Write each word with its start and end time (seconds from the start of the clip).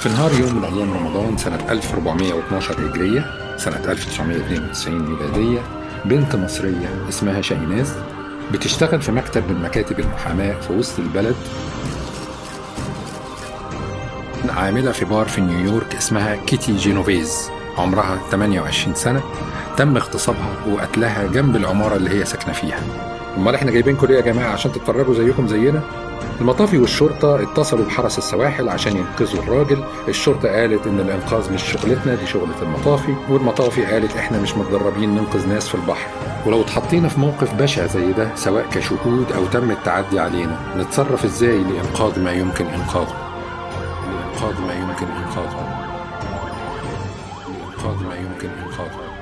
في 0.00 0.08
نهار 0.08 0.32
يوم 0.40 0.54
من 0.54 0.64
أيام 0.64 0.92
رمضان 0.92 1.36
سنة 1.36 1.70
1412 1.70 2.86
هجرية 2.86 3.24
سنة 3.56 3.76
1992 3.92 4.98
ميلادية 4.98 5.60
بنت 6.04 6.36
مصرية 6.36 7.08
اسمها 7.08 7.40
شاهيناز 7.40 7.92
بتشتغل 8.52 9.02
في 9.02 9.12
مكتب 9.12 9.50
من 9.50 9.62
مكاتب 9.62 10.00
المحاماة 10.00 10.60
في 10.60 10.72
وسط 10.72 10.98
البلد. 10.98 11.36
عاملة 14.48 14.92
في 14.92 15.04
بار 15.04 15.28
في 15.28 15.40
نيويورك 15.40 15.94
اسمها 15.94 16.36
كيتي 16.36 16.76
جينوفيز. 16.76 17.50
عمرها 17.80 18.18
28 18.30 18.94
سنة 18.94 19.22
تم 19.76 19.96
اغتصابها 19.96 20.50
وقتلها 20.70 21.26
جنب 21.26 21.56
العمارة 21.56 21.96
اللي 21.96 22.10
هي 22.10 22.24
ساكنة 22.24 22.52
فيها. 22.52 22.80
امال 23.36 23.54
إحنا 23.54 23.70
جايبينكم 23.70 24.06
ليه 24.06 24.16
يا 24.16 24.20
جماعة 24.20 24.52
عشان 24.52 24.72
تتفرجوا 24.72 25.14
زيكم 25.14 25.46
زينا؟ 25.48 25.82
المطافي 26.40 26.78
والشرطة 26.78 27.42
اتصلوا 27.42 27.84
بحرس 27.84 28.18
السواحل 28.18 28.68
عشان 28.68 28.96
ينقذوا 28.96 29.42
الراجل. 29.42 29.84
الشرطة 30.08 30.48
قالت 30.48 30.86
إن 30.86 31.00
الإنقاذ 31.00 31.52
مش 31.52 31.62
شغلتنا 31.62 32.14
دي 32.14 32.26
شغلة 32.26 32.62
المطافي. 32.62 33.14
والمطافي 33.28 33.84
قالت 33.84 34.16
إحنا 34.16 34.40
مش 34.40 34.54
متدربين 34.56 35.14
ننقذ 35.14 35.48
ناس 35.48 35.68
في 35.68 35.74
البحر. 35.74 36.06
ولو 36.46 36.60
اتحطينا 36.60 37.08
في 37.08 37.20
موقف 37.20 37.54
بشع 37.54 37.86
زي 37.86 38.12
ده 38.12 38.34
سواء 38.34 38.66
كشهود 38.72 39.32
أو 39.36 39.46
تم 39.46 39.70
التعدي 39.70 40.20
علينا 40.20 40.56
نتصرف 40.76 41.24
إزاي 41.24 41.58
لإنقاذ 41.58 42.20
ما 42.20 42.32
يمكن 42.32 42.66
إنقاذه؟ 42.66 43.14
لإنقاذ 44.10 44.60
ما 44.66 44.72
يمكن 44.74 45.06
إنقاذه. 45.06 45.69
لانقاذ 47.80 48.06
ما 48.06 48.14
يمكن 48.14 48.48
إنقاذه. 48.48 49.19